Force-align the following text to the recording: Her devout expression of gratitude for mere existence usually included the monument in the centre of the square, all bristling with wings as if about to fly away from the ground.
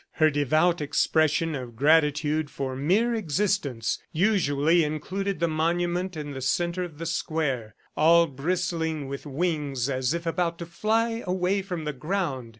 Her 0.13 0.31
devout 0.31 0.81
expression 0.81 1.53
of 1.53 1.75
gratitude 1.75 2.49
for 2.49 2.75
mere 2.75 3.13
existence 3.13 3.99
usually 4.11 4.83
included 4.83 5.39
the 5.39 5.47
monument 5.47 6.17
in 6.17 6.31
the 6.31 6.41
centre 6.41 6.83
of 6.83 6.97
the 6.97 7.05
square, 7.05 7.75
all 7.95 8.25
bristling 8.25 9.07
with 9.07 9.27
wings 9.27 9.91
as 9.91 10.15
if 10.15 10.25
about 10.25 10.57
to 10.57 10.65
fly 10.65 11.21
away 11.27 11.61
from 11.61 11.83
the 11.83 11.93
ground. 11.93 12.49